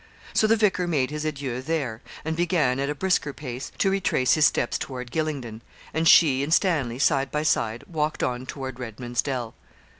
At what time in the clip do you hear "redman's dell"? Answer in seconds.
8.79-9.53